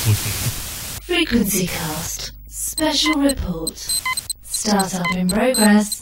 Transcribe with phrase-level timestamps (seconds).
[1.02, 2.32] Frequency Cast.
[2.46, 3.76] Special report.
[4.40, 6.00] Startup in progress.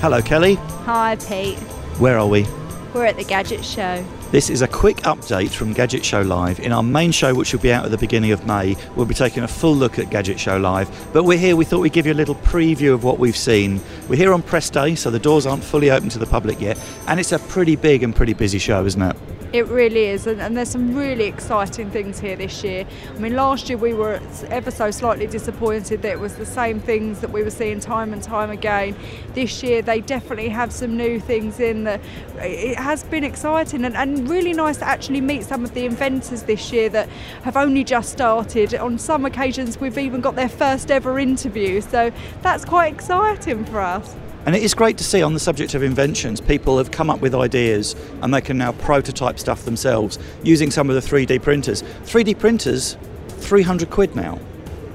[0.00, 0.54] Hello, Kelly.
[0.84, 1.58] Hi, Pete.
[1.98, 2.46] Where are we?
[2.94, 4.04] We're at the Gadget Show.
[4.30, 6.60] This is a quick update from Gadget Show Live.
[6.60, 9.14] In our main show, which will be out at the beginning of May, we'll be
[9.14, 10.88] taking a full look at Gadget Show Live.
[11.12, 13.80] But we're here, we thought we'd give you a little preview of what we've seen.
[14.08, 16.80] We're here on press day, so the doors aren't fully open to the public yet,
[17.08, 19.16] and it's a pretty big and pretty busy show, isn't it?
[19.52, 22.86] It really is, and, and, there's some really exciting things here this year.
[23.08, 26.78] I mean, last year we were ever so slightly disappointed that it was the same
[26.78, 28.94] things that we were seeing time and time again.
[29.34, 32.00] This year they definitely have some new things in that
[32.36, 36.44] it has been exciting and, and really nice to actually meet some of the inventors
[36.44, 37.08] this year that
[37.42, 38.72] have only just started.
[38.76, 43.80] On some occasions, we've even got their first ever interview, so that's quite exciting for
[43.80, 44.14] us.
[44.46, 47.20] And it is great to see on the subject of inventions, people have come up
[47.20, 51.82] with ideas and they can now prototype stuff themselves using some of the 3D printers.
[52.04, 52.96] 3D printers,
[53.28, 54.38] 300 quid now.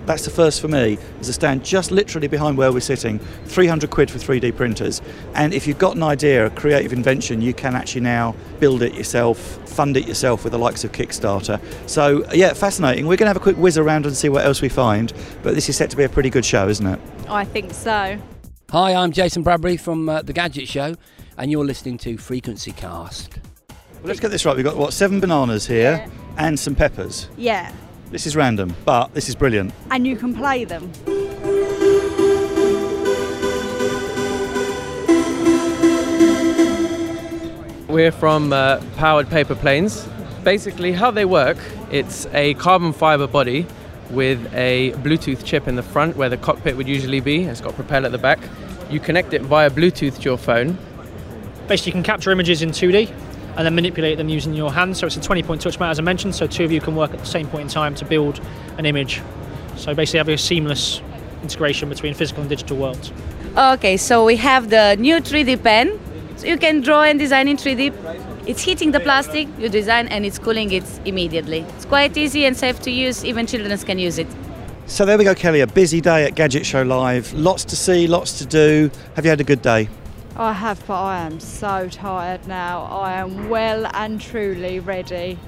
[0.06, 3.90] That's the first for me, is a stand just literally behind where we're sitting, 300
[3.90, 5.02] quid for 3D printers.
[5.34, 8.94] And if you've got an idea, a creative invention, you can actually now build it
[8.94, 11.60] yourself, fund it yourself with the likes of Kickstarter.
[11.90, 13.08] So, yeah, fascinating.
[13.08, 15.56] We're going to have a quick whiz around and see what else we find, but
[15.56, 17.00] this is set to be a pretty good show, isn't it?
[17.28, 18.20] I think so.
[18.72, 20.96] Hi, I'm Jason Bradbury from uh, The Gadget Show,
[21.38, 23.38] and you're listening to Frequency Cast.
[23.70, 24.56] Well, let's get this right.
[24.56, 26.10] We've got, what, seven bananas here yeah.
[26.40, 27.30] and some peppers.
[27.38, 27.72] Yeah.
[28.10, 29.72] This is random, but this is brilliant.
[29.92, 30.92] And you can play them.
[37.88, 40.08] We're from uh, Powered Paper Planes.
[40.44, 41.58] Basically, how they work,
[41.92, 43.68] it's a carbon fiber body
[44.12, 47.44] with a Bluetooth chip in the front where the cockpit would usually be.
[47.44, 48.40] It's got a propeller at the back.
[48.90, 50.78] You connect it via Bluetooth to your phone.
[51.68, 53.12] Basically, you can capture images in 2D
[53.58, 55.00] and then manipulate them using your hands.
[55.00, 56.96] So it's a 20 point touch mat, as I mentioned, so two of you can
[56.96, 58.40] work at the same point in time to build
[58.78, 59.22] an image.
[59.78, 61.02] So basically, have a seamless
[61.42, 63.12] integration between physical and digital worlds.
[63.58, 66.00] Okay, so we have the new 3D pen.
[66.38, 70.26] So you can draw and design in 3D it's heating the plastic, you design, and
[70.26, 71.60] it's cooling it immediately.
[71.76, 74.28] It's quite easy and safe to use, even children can use it.
[74.88, 75.62] So there we go, Kelly.
[75.62, 77.34] A busy day at Gadget Show Live.
[77.34, 78.92] Lots to see, lots to do.
[79.16, 79.90] Have you had a good day?
[80.36, 82.84] I have, but I am so tired now.
[82.84, 85.40] I am well and truly ready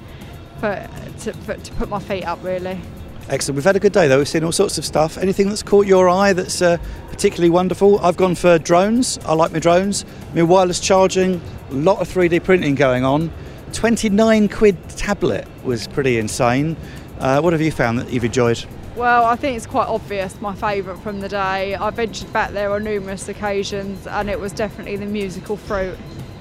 [0.58, 0.88] for,
[1.20, 2.80] to, for, to put my feet up, really.
[3.28, 3.56] Excellent.
[3.56, 4.18] We've had a good day though.
[4.18, 5.18] We've seen all sorts of stuff.
[5.18, 6.78] Anything that's caught your eye that's uh,
[7.18, 7.98] particularly wonderful?
[7.98, 9.18] I've gone for drones.
[9.24, 10.04] I like my drones.
[10.34, 13.32] Mean, wireless charging, a lot of 3D printing going on.
[13.72, 16.76] 29 quid tablet was pretty insane.
[17.18, 18.64] Uh, what have you found that you've enjoyed?
[18.94, 21.74] Well, I think it's quite obvious my favourite from the day.
[21.74, 25.98] I ventured back there on numerous occasions and it was definitely the musical fruit.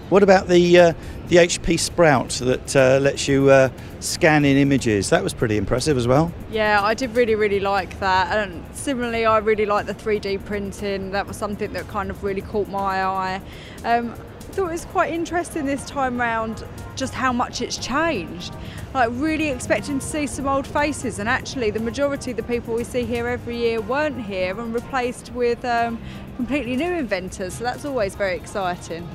[0.09, 0.93] What about the uh,
[1.27, 3.69] the HP Sprout that uh, lets you uh,
[3.99, 5.09] scan in images?
[5.09, 6.31] That was pretty impressive as well.
[6.49, 8.37] Yeah, I did really really like that.
[8.37, 11.11] And similarly, I really like the 3D printing.
[11.11, 13.41] That was something that kind of really caught my eye.
[13.83, 16.63] Um, I thought it was quite interesting this time round
[16.95, 18.53] just how much it's changed.
[18.93, 22.75] Like really expecting to see some old faces, and actually the majority of the people
[22.75, 25.99] we see here every year weren't here and replaced with um,
[26.37, 27.55] completely new inventors.
[27.55, 29.05] So that's always very exciting.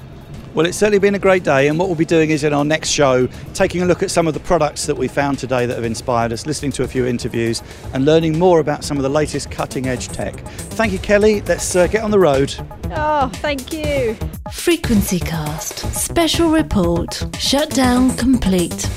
[0.54, 2.64] Well, it's certainly been a great day, and what we'll be doing is in our
[2.64, 5.74] next show, taking a look at some of the products that we found today that
[5.74, 7.62] have inspired us, listening to a few interviews,
[7.94, 10.36] and learning more about some of the latest cutting edge tech.
[10.76, 11.40] Thank you, Kelly.
[11.40, 12.54] Let's uh, get on the road.
[12.90, 14.14] Oh, thank you.
[14.52, 18.90] Frequency Cast, special report, shutdown complete.